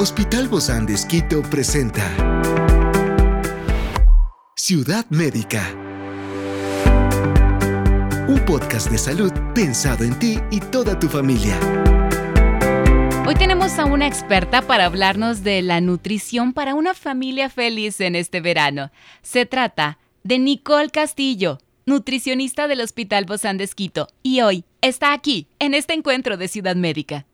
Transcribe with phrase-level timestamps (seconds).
[0.00, 2.04] Hospital Bozán de Esquito presenta
[4.54, 5.74] Ciudad Médica.
[8.28, 11.58] Un podcast de salud pensado en ti y toda tu familia.
[13.26, 18.14] Hoy tenemos a una experta para hablarnos de la nutrición para una familia feliz en
[18.14, 18.92] este verano.
[19.22, 25.48] Se trata de Nicole Castillo, nutricionista del Hospital Bozán de Esquito, y hoy está aquí,
[25.58, 27.26] en este encuentro de Ciudad Médica.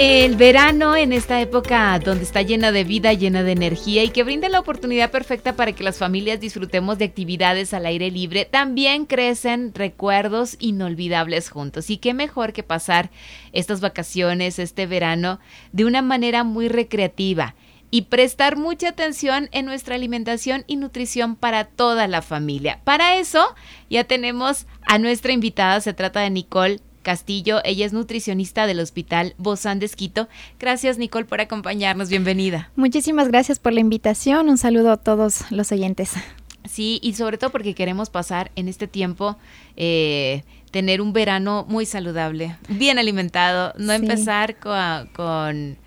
[0.00, 4.22] El verano en esta época donde está llena de vida, llena de energía y que
[4.22, 9.06] brinda la oportunidad perfecta para que las familias disfrutemos de actividades al aire libre, también
[9.06, 11.90] crecen recuerdos inolvidables juntos.
[11.90, 13.10] Y qué mejor que pasar
[13.52, 15.40] estas vacaciones, este verano,
[15.72, 17.56] de una manera muy recreativa
[17.90, 22.78] y prestar mucha atención en nuestra alimentación y nutrición para toda la familia.
[22.84, 23.52] Para eso
[23.90, 27.62] ya tenemos a nuestra invitada, se trata de Nicole Castillo.
[27.64, 30.28] Ella es nutricionista del Hospital Bozán de Esquito.
[30.60, 32.10] Gracias, Nicole, por acompañarnos.
[32.10, 32.70] Bienvenida.
[32.76, 34.50] Muchísimas gracias por la invitación.
[34.50, 36.12] Un saludo a todos los oyentes.
[36.68, 39.38] Sí, y sobre todo porque queremos pasar en este tiempo,
[39.74, 45.78] eh, tener un verano muy saludable, bien alimentado, no empezar con con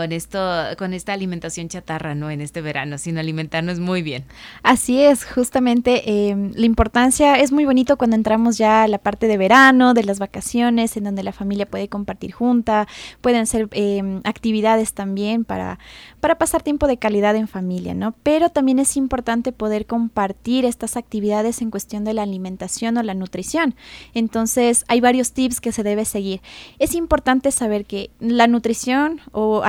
[0.00, 0.40] esto,
[0.78, 2.30] con esta alimentación chatarra, ¿no?
[2.30, 4.24] En este verano, sino alimentarnos muy bien.
[4.62, 9.26] Así es, justamente em, la importancia es muy bonito cuando entramos ya a la parte
[9.26, 12.88] de verano, de las vacaciones, en donde la familia puede compartir junta,
[13.20, 15.78] pueden ser em, actividades también para,
[16.20, 18.14] para pasar tiempo de calidad en familia, ¿no?
[18.22, 23.14] Pero también es importante poder compartir estas actividades en cuestión de la alimentación o la
[23.14, 23.74] nutrición.
[24.14, 26.40] Entonces, hay varios tips que se debe seguir.
[26.78, 29.62] Es importante saber que la nutrición o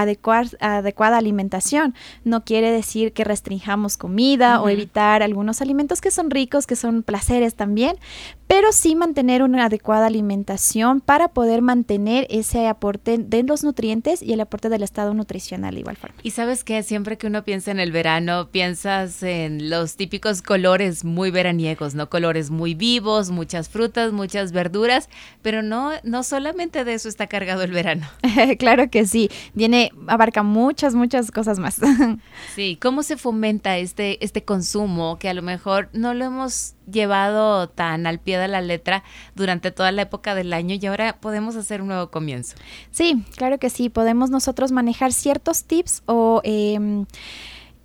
[0.60, 1.96] adecuada alimentación.
[2.24, 7.04] No quiere decir que restringamos comida o evitar algunos alimentos que son ricos, que son
[7.04, 7.98] placeres también,
[8.54, 14.32] pero sí mantener una adecuada alimentación para poder mantener ese aporte de los nutrientes y
[14.32, 16.18] el aporte del estado nutricional de igual forma.
[16.22, 21.04] Y sabes que siempre que uno piensa en el verano, piensas en los típicos colores
[21.04, 22.12] muy veraniegos, ¿no?
[22.12, 25.10] Colores muy vivos, muchas frutas, muchas verduras,
[25.42, 28.08] pero no, no solamente de eso está cargado el verano.
[28.60, 31.82] claro que sí, viene abarca muchas, muchas cosas más.
[32.56, 37.70] sí, ¿cómo se fomenta este, este consumo que a lo mejor no lo hemos llevado
[37.70, 39.04] tan al pie de la letra
[39.36, 42.56] durante toda la época del año y ahora podemos hacer un nuevo comienzo?
[42.92, 46.42] Sí, claro que sí, podemos nosotros manejar ciertos tips o...
[46.44, 47.06] Eh,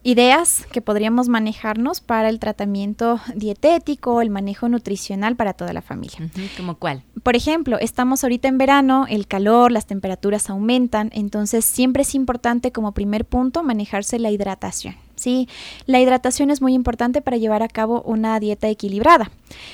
[0.03, 6.19] ideas que podríamos manejarnos para el tratamiento dietético, el manejo nutricional para toda la familia.
[6.57, 7.03] ¿Como cuál?
[7.23, 12.73] Por ejemplo, estamos ahorita en verano, el calor, las temperaturas aumentan, entonces siempre es importante
[12.73, 14.97] como primer punto manejarse la hidratación.
[15.19, 15.49] ¿Sí?
[15.87, 19.31] La hidratación es muy importante para llevar a cabo una dieta equilibrada.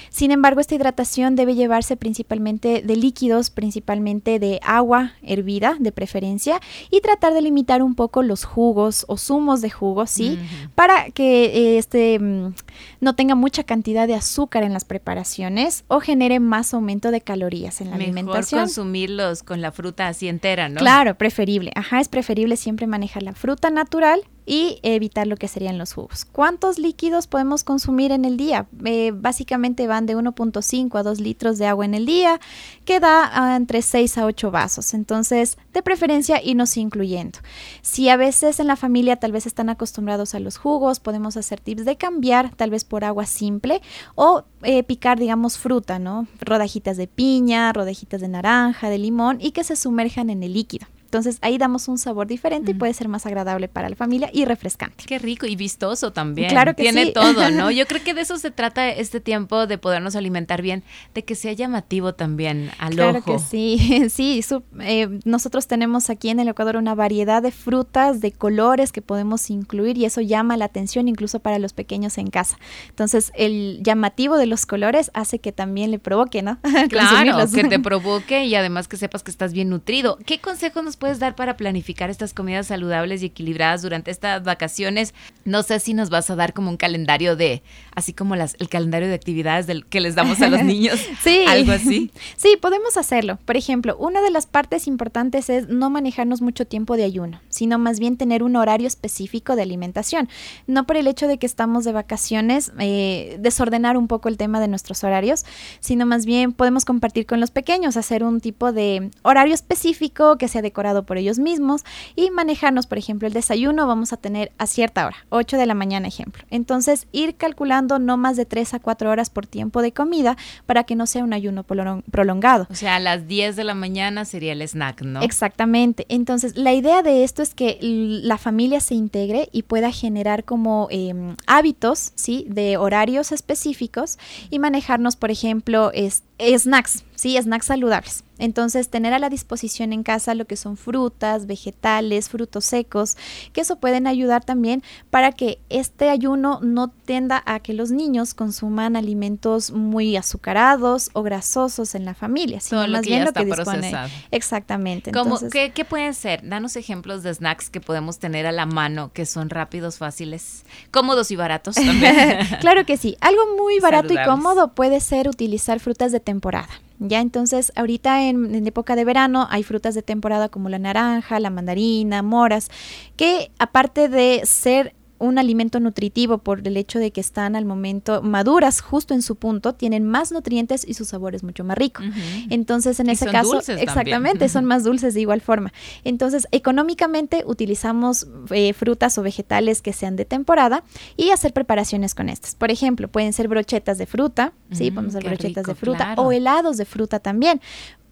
[0.09, 6.61] Sin embargo, esta hidratación debe llevarse principalmente de líquidos, principalmente de agua hervida, de preferencia,
[6.91, 10.39] y tratar de limitar un poco los jugos o zumos de jugos, ¿sí?
[10.75, 12.55] Para que eh, este mm,
[13.01, 17.81] no tenga mucha cantidad de azúcar en las preparaciones o genere más aumento de calorías
[17.81, 18.61] en la Mejor alimentación.
[18.63, 20.81] consumirlos con la fruta así entera, ¿no?
[20.81, 21.73] Claro, preferible.
[21.75, 26.25] Ajá, es preferible siempre manejar la fruta natural y evitar lo que serían los jugos.
[26.25, 28.67] ¿Cuántos líquidos podemos consumir en el día?
[28.85, 32.41] Eh, básicamente van de 1.5 a 2 litros de agua en el día,
[32.85, 34.95] que da ah, entre 6 a 8 vasos.
[34.95, 37.39] Entonces, de preferencia, irnos incluyendo.
[37.83, 41.61] Si a veces en la familia tal vez están acostumbrados a los jugos, podemos hacer
[41.61, 43.81] tips de cambiar tal vez por agua simple
[44.15, 46.27] o eh, picar, digamos, fruta, ¿no?
[46.41, 50.87] Rodajitas de piña, rodajitas de naranja, de limón y que se sumerjan en el líquido.
[51.15, 54.47] Entonces ahí damos un sabor diferente y puede ser más agradable para la familia y
[54.47, 55.05] refrescante.
[55.07, 56.51] Qué rico y vistoso también.
[56.51, 57.71] Claro que Tiene todo, ¿no?
[57.71, 60.83] Yo creo que de eso se trata este tiempo de podernos alimentar bien,
[61.15, 63.11] de que sea llamativo también al ojo.
[63.11, 64.45] Claro que sí, sí.
[64.81, 69.51] Eh, nosotros tenemos aquí en el Ecuador una variedad de frutas, de colores que podemos
[69.51, 72.59] incluir y eso llama la atención incluso para los pequeños en casa.
[72.89, 76.59] Entonces el llamativo de los colores hace que también le provoque, ¿no?
[76.89, 80.19] claro, que te provoque y además que sepas que estás bien nutrido.
[80.27, 85.13] ¿Qué consejos nos puedes dar para planificar estas comidas saludables y equilibradas durante estas vacaciones?
[85.45, 87.63] No sé si nos vas a dar como un calendario de,
[87.95, 90.99] así como las, el calendario de actividades del, que les damos a los niños.
[91.23, 91.45] sí.
[91.47, 92.11] Algo así.
[92.39, 93.39] Sí, podemos hacerlo.
[93.45, 97.79] Por ejemplo, una de las partes importantes es no manejarnos mucho tiempo de ayuno, sino
[97.79, 100.31] más bien tener un horario específico de alimentación.
[100.67, 104.59] No por el hecho de que estamos de vacaciones, eh, desordenar un poco el tema
[104.59, 105.45] de nuestros horarios,
[105.81, 110.49] sino más bien podemos compartir con los pequeños, hacer un tipo de horario específico que
[110.49, 111.83] sea decorado por ellos mismos
[112.17, 115.75] y manejarnos, por ejemplo, el desayuno vamos a tener a cierta hora, 8 de la
[115.75, 116.45] mañana, ejemplo.
[116.51, 120.37] Entonces, ir calculando no más de 3 a 4 horas por tiempo de comida
[120.67, 122.67] para que no sea un ayuno prolongado.
[122.71, 125.23] O sea, a las 10 de la mañana sería el snack, ¿no?
[125.23, 126.07] Exactamente.
[126.09, 130.89] Entonces, la idea de esto es que la familia se integre y pueda generar como
[130.91, 132.47] em, hábitos, ¿sí?
[132.49, 134.19] De horarios específicos
[134.51, 135.91] y manejarnos, por ejemplo,
[136.39, 137.37] snacks, ¿sí?
[137.41, 138.25] Snacks saludables.
[138.39, 143.17] Entonces, tener a la disposición en casa lo que son frutas, vegetales, frutos secos,
[143.53, 148.35] que eso pueden ayudar también para que este ayuno no tienda a que los niños
[148.35, 153.93] consuman alimentos muy azucarados o grasosos en la familia, sino más bien lo que dispone.
[154.33, 155.13] Exactamente.
[155.53, 156.47] ¿qué, ¿Qué pueden ser?
[156.49, 161.31] Danos ejemplos de snacks que podemos tener a la mano, que son rápidos, fáciles, cómodos
[161.31, 162.39] y baratos también.
[162.61, 163.17] claro que sí.
[163.21, 166.69] Algo muy barato y cómodo puede ser utilizar frutas de temporada.
[166.99, 171.51] Ya entonces, ahorita en, época de verano hay frutas de temporada como la naranja, la
[171.51, 172.71] mandarina, moras,
[173.17, 174.95] que aparte de ser
[175.25, 179.37] un alimento nutritivo por el hecho de que están al momento maduras justo en su
[179.37, 182.03] punto, tienen más nutrientes y su sabor es mucho más rico.
[182.51, 185.73] Entonces, en ese caso, exactamente, son más dulces de igual forma.
[186.05, 190.85] Entonces, económicamente utilizamos eh, frutas o vegetales que sean de temporada
[191.17, 192.55] y hacer preparaciones con estas.
[192.55, 196.77] Por ejemplo, pueden ser brochetas de fruta, sí, podemos hacer brochetas de fruta o helados
[196.77, 197.61] de fruta también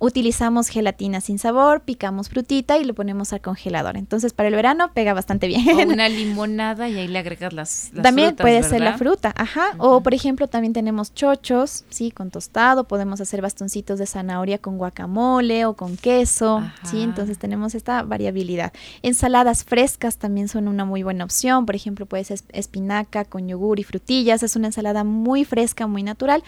[0.03, 3.97] utilizamos gelatina sin sabor, picamos frutita y lo ponemos al congelador.
[3.97, 5.65] Entonces, para el verano pega bastante bien.
[5.69, 9.77] O una limonada y ahí le agregas las, También puede ser la fruta, ajá.
[9.79, 12.89] O, por ejemplo, también tenemos chochos, sí, con tostado.
[12.89, 17.01] Podemos hacer bastoncitos de zanahoria con guacamole o con queso, sí.
[17.01, 18.73] Entonces, tenemos esta variabilidad.
[19.03, 21.65] Ensaladas frescas también son una muy buena opción.
[21.65, 24.43] Por ejemplo, puede ser espinaca con yogur y frutillas.
[24.43, 26.43] Es una ensalada muy fresca, muy natural,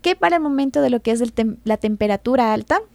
[0.00, 1.20] que para el momento de lo que es
[1.64, 2.80] la temperatura alta,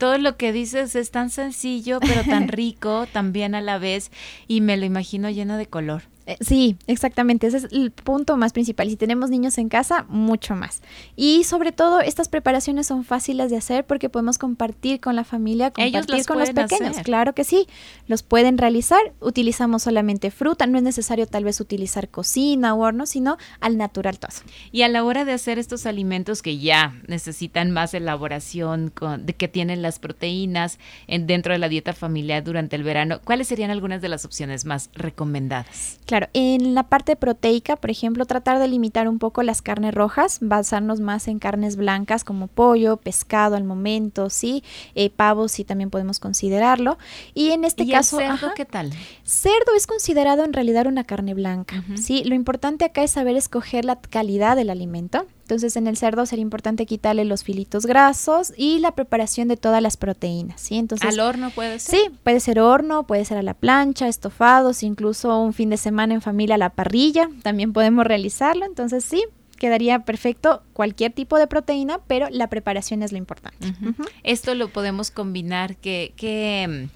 [0.00, 4.10] todo lo que dices es tan sencillo, pero tan rico también a la vez,
[4.48, 6.09] y me lo imagino lleno de color.
[6.30, 8.88] Eh, sí, exactamente, ese es el punto más principal.
[8.88, 10.80] Si tenemos niños en casa, mucho más.
[11.16, 15.72] Y sobre todo, estas preparaciones son fáciles de hacer porque podemos compartir con la familia,
[15.72, 16.98] compartir con los pequeños.
[17.02, 17.66] Claro que sí,
[18.06, 19.00] los pueden realizar.
[19.18, 24.20] Utilizamos solamente fruta, no es necesario tal vez utilizar cocina o horno, sino al natural
[24.20, 24.30] todo.
[24.70, 29.48] Y a la hora de hacer estos alimentos que ya necesitan más elaboración, de que
[29.48, 30.78] tienen las proteínas
[31.08, 34.64] en, dentro de la dieta familiar durante el verano, ¿cuáles serían algunas de las opciones
[34.64, 35.98] más recomendadas?
[36.06, 40.38] Claro, en la parte proteica, por ejemplo, tratar de limitar un poco las carnes rojas,
[40.40, 44.62] basarnos más en carnes blancas como pollo, pescado al momento, sí,
[44.94, 46.98] eh, pavo sí también podemos considerarlo.
[47.34, 48.92] Y en este caso, el cerdo qué tal?
[49.24, 52.24] Cerdo es considerado en realidad una carne blanca, sí.
[52.24, 55.26] Lo importante acá es saber escoger la calidad del alimento.
[55.50, 59.82] Entonces en el cerdo sería importante quitarle los filitos grasos y la preparación de todas
[59.82, 60.76] las proteínas, ¿sí?
[60.76, 61.98] Entonces al horno puede ser.
[61.98, 66.14] Sí, puede ser horno, puede ser a la plancha, estofados, incluso un fin de semana
[66.14, 68.64] en familia a la parrilla, también podemos realizarlo.
[68.64, 69.24] Entonces sí,
[69.58, 73.74] quedaría perfecto cualquier tipo de proteína, pero la preparación es lo importante.
[74.22, 76.88] Esto lo podemos combinar que que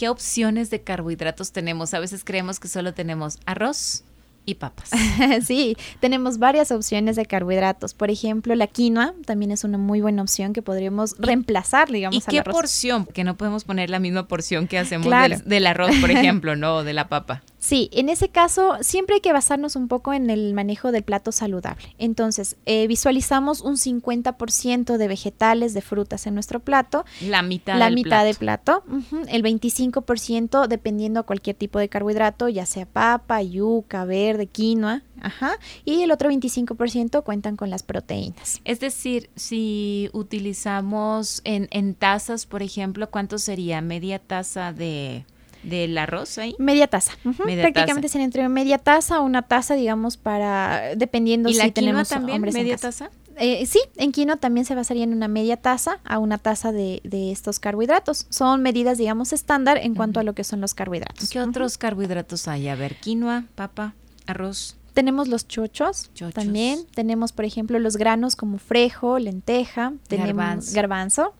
[0.00, 1.92] ¿Qué opciones de carbohidratos tenemos?
[1.92, 4.02] A veces creemos que solo tenemos arroz,
[4.44, 4.90] y papas.
[5.44, 7.94] sí, tenemos varias opciones de carbohidratos.
[7.94, 12.30] Por ejemplo, la quinoa también es una muy buena opción que podríamos reemplazar, digamos, ¿Y
[12.30, 13.06] qué porción?
[13.06, 15.10] Que no podemos poner la misma porción que hacemos
[15.44, 16.84] del, arroz, por ejemplo, ¿no?
[16.84, 17.42] De la papa.
[17.60, 21.30] Sí, en ese caso siempre hay que basarnos un poco en el manejo del plato
[21.30, 21.94] saludable.
[21.98, 27.04] Entonces, eh, visualizamos un 50% de vegetales, de frutas en nuestro plato.
[27.20, 28.82] La mitad La mitad del plato.
[29.28, 35.02] El 25% dependiendo a cualquier tipo de carbohidrato, ya sea papa, yuca, verde, quinoa.
[35.20, 35.58] Ajá.
[35.84, 38.62] Y el otro 25% cuentan con las proteínas.
[38.64, 43.82] Es decir, si utilizamos en, en tazas, por ejemplo, ¿cuánto sería?
[43.82, 45.26] ¿Media taza de
[45.62, 46.54] del arroz ahí?
[46.58, 47.12] Media taza.
[47.22, 52.08] Prácticamente se entre media taza o una taza, digamos, para dependiendo ¿Y si la tenemos
[52.08, 53.10] también media taza.
[53.36, 57.00] Eh, sí, en quinoa también se basaría en una media taza a una taza de,
[57.32, 58.26] estos carbohidratos.
[58.28, 61.30] Son medidas, digamos, estándar en cuanto a lo que son los carbohidratos.
[61.30, 62.68] ¿Qué otros carbohidratos hay?
[62.68, 63.94] A ver, quinoa, papa,
[64.26, 64.76] arroz.
[64.94, 66.80] Tenemos los chochos, también.
[66.94, 71.34] Tenemos, por ejemplo, los granos como frejo, lenteja, tenemos garbanzo,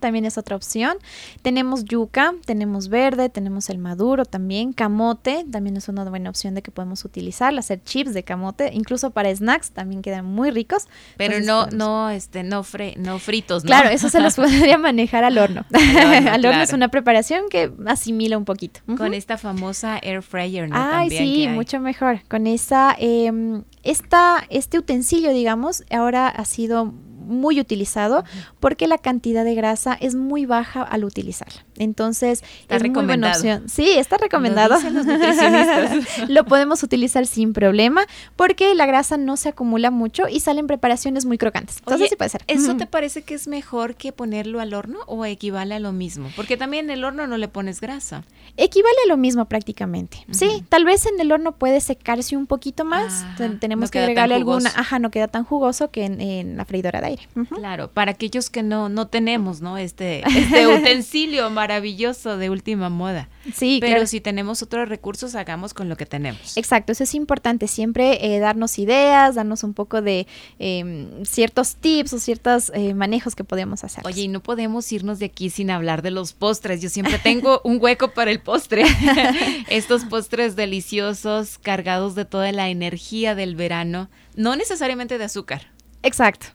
[0.00, 0.96] también es otra opción.
[1.42, 6.62] Tenemos yuca, tenemos verde, tenemos el maduro también, camote, también es una buena opción de
[6.62, 10.88] que podemos utilizar, hacer chips de camote, incluso para snacks también quedan muy ricos.
[11.16, 12.64] Pero no, no, este, no,
[12.96, 13.68] no fritos, ¿no?
[13.68, 15.64] Claro, eso se los podría manejar al horno.
[15.72, 18.80] al horno, es una preparación que asimila un poquito.
[18.96, 20.76] Con esta famosa air fryer, ¿no?
[20.78, 22.22] Ay, sí, mucho mejor.
[22.28, 26.86] Con esa, eh, esta, este utensilio, digamos, ahora ha sido
[27.30, 28.24] muy utilizado
[28.58, 31.64] porque la cantidad de grasa es muy baja al utilizarla.
[31.80, 33.66] Entonces, es muy buena opción.
[33.66, 34.76] Sí, está recomendado.
[34.90, 38.02] Lo, Lo podemos utilizar sin problema
[38.36, 41.78] porque la grasa no se acumula mucho y salen preparaciones muy crocantes.
[41.78, 42.42] Entonces, sí puede ser.
[42.48, 46.28] ¿Eso te parece que es mejor que ponerlo al horno o equivale a lo mismo?
[46.36, 48.24] Porque también en el horno no le pones grasa.
[48.58, 50.26] Equivale a lo mismo prácticamente.
[50.30, 53.24] Sí, tal vez en el horno puede secarse un poquito más.
[53.58, 57.28] Tenemos que agregarle alguna, ajá, no queda tan jugoso que en, la freidora de aire.
[57.48, 59.78] Claro, para aquellos que no, no tenemos, ¿no?
[59.78, 63.28] Este, este utensilio maravilloso de última moda.
[63.54, 66.56] Sí, pero si tenemos otros recursos, hagamos con lo que tenemos.
[66.56, 70.26] Exacto, eso es importante, siempre eh, darnos ideas, darnos un poco de
[70.58, 74.04] em, ciertos tips o ciertos eh, manejos que podemos hacer.
[74.06, 76.82] Oye, y no podemos irnos de aquí sin hablar de los postres.
[76.82, 78.84] Yo siempre tengo un hueco para el postre.
[79.68, 85.68] Estos postres deliciosos, cargados de toda la energía del verano, no necesariamente de azúcar.
[86.02, 86.46] Exacto.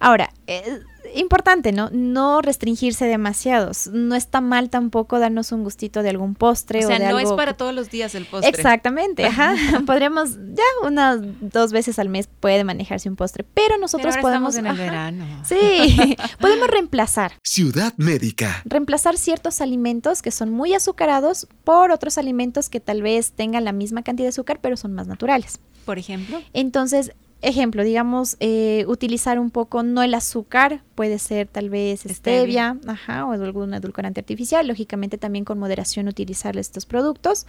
[0.00, 0.80] Ahora, eh,
[1.14, 1.90] importante, ¿no?
[1.92, 3.72] No restringirse demasiado.
[3.92, 6.84] No está mal tampoco darnos un gustito de algún postre.
[6.84, 8.48] O sea, no es para todos los días el postre.
[8.50, 9.54] Exactamente, ajá.
[9.86, 14.56] Podríamos, ya unas dos veces al mes puede manejarse un postre, pero nosotros podemos...
[14.56, 15.24] en el verano.
[15.44, 17.32] Sí, podemos reemplazar.
[17.42, 18.62] Ciudad Médica.
[18.64, 23.72] Reemplazar ciertos alimentos que son muy azucarados por otros alimentos que tal vez tengan la
[23.72, 25.60] misma cantidad de azúcar, pero son más naturales.
[25.84, 26.40] Por ejemplo.
[26.52, 27.12] Entonces,
[27.42, 33.24] Ejemplo, digamos, eh, utilizar un poco, no el azúcar, puede ser tal vez stevia, ajá,
[33.24, 37.46] o algún edulcorante artificial, lógicamente también con moderación utilizar estos productos.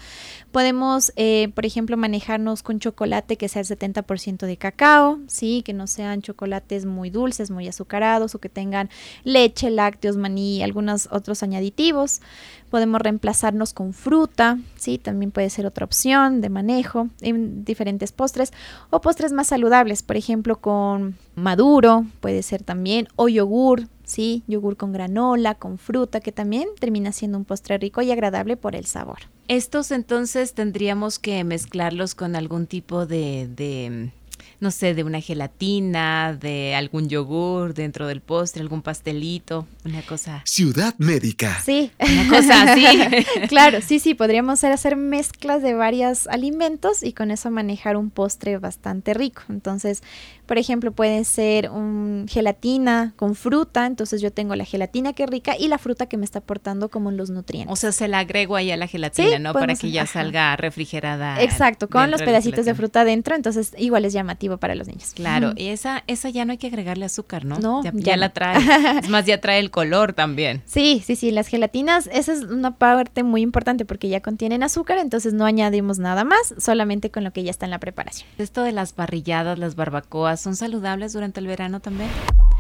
[0.54, 5.74] Podemos, eh, por ejemplo, manejarnos con chocolate que sea el 70% de cacao, sí, que
[5.74, 8.90] no sean chocolates muy dulces, muy azucarados o que tengan
[9.26, 12.22] leche, lácteos, maní, algunos otros añaditivos.
[12.70, 18.54] Podemos reemplazarnos con fruta, sí, también puede ser otra opción de manejo en diferentes postres
[18.92, 24.78] o postres más saludables, por ejemplo, con maduro, puede ser también, o yogur, sí, yogur
[24.78, 28.86] con granola, con fruta, que también termina siendo un postre rico y agradable por el
[28.86, 29.20] sabor.
[29.48, 34.12] Estos entonces tendríamos que mezclarlos con algún tipo de, de
[34.60, 40.42] no sé, de una gelatina, de algún yogur dentro del postre, algún pastelito, una cosa.
[40.46, 41.60] Ciudad médica.
[41.64, 41.92] Sí.
[42.00, 42.86] Una cosa así.
[43.48, 48.58] claro, sí, sí, podríamos hacer mezclas de varios alimentos y con eso manejar un postre
[48.58, 49.44] bastante rico.
[49.50, 50.04] Entonces,
[50.52, 55.30] por ejemplo, puede ser un gelatina con fruta, entonces yo tengo la gelatina que es
[55.30, 57.72] rica y la fruta que me está aportando como los nutrientes.
[57.72, 59.54] O sea, se la agrego ahí a la gelatina, ¿no?
[59.54, 61.42] Para que ya salga refrigerada.
[61.42, 65.12] Exacto, con los pedacitos de, fruta dentro, entonces igual es llamativo para los niños.
[65.14, 67.60] Claro, y esa, esa ya no hay que agregarle azúcar, ¿no?
[67.60, 68.58] No, ya, la trae.
[69.00, 70.62] es más, ya trae el color también.
[70.66, 74.98] Sí, sí, sí, las gelatinas, esa es una parte muy importante porque ya contienen azúcar,
[74.98, 78.28] entonces no añadimos nada más, solamente con lo que ya está en la preparación.
[78.38, 82.10] Esto de las parrilladas, las barbacoas, ¿son saludables durante el verano también?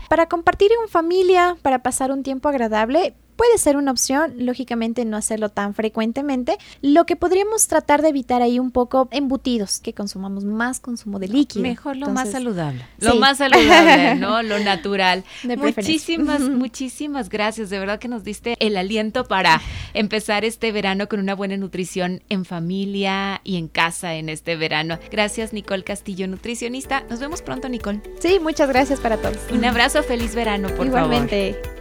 [0.09, 5.17] Para compartir en familia, para pasar un tiempo agradable, puede ser una opción, lógicamente no
[5.17, 6.57] hacerlo tan frecuentemente.
[6.81, 11.27] Lo que podríamos tratar de evitar ahí un poco embutidos, que consumamos más consumo de
[11.27, 11.63] líquido.
[11.63, 12.85] Mejor lo más saludable.
[12.99, 14.41] Lo más saludable, ¿no?
[14.51, 15.23] Lo natural.
[15.43, 17.69] muchísimas, muchísimas gracias.
[17.69, 19.61] De verdad que nos diste el aliento para
[19.93, 24.99] empezar este verano con una buena nutrición en familia y en casa en este verano.
[25.11, 27.03] Gracias, Nicole Castillo, nutricionista.
[27.09, 28.01] Nos vemos pronto, Nicole.
[28.19, 29.37] Sí, muchas gracias para todos.
[29.51, 31.80] Un abrazo, feliz verano, por Igualmente.